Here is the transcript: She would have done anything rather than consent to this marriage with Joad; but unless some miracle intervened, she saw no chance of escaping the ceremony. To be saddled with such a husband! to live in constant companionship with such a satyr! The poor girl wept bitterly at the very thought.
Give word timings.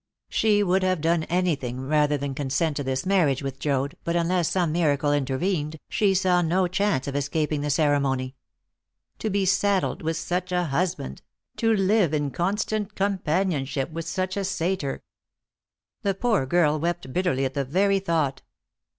She 0.29 0.63
would 0.63 0.81
have 0.81 0.99
done 0.99 1.25
anything 1.25 1.79
rather 1.87 2.17
than 2.17 2.33
consent 2.33 2.75
to 2.77 2.83
this 2.83 3.05
marriage 3.05 3.43
with 3.43 3.59
Joad; 3.59 3.95
but 4.03 4.15
unless 4.15 4.49
some 4.49 4.71
miracle 4.71 5.13
intervened, 5.13 5.77
she 5.89 6.15
saw 6.15 6.41
no 6.41 6.67
chance 6.67 7.07
of 7.07 7.15
escaping 7.15 7.61
the 7.61 7.69
ceremony. 7.69 8.35
To 9.19 9.29
be 9.29 9.45
saddled 9.45 10.01
with 10.01 10.17
such 10.17 10.51
a 10.51 10.63
husband! 10.63 11.21
to 11.57 11.71
live 11.75 12.15
in 12.15 12.31
constant 12.31 12.95
companionship 12.95 13.91
with 13.91 14.07
such 14.07 14.35
a 14.37 14.43
satyr! 14.43 15.03
The 16.01 16.15
poor 16.15 16.47
girl 16.47 16.79
wept 16.79 17.13
bitterly 17.13 17.45
at 17.45 17.53
the 17.53 17.63
very 17.63 17.99
thought. 17.99 18.41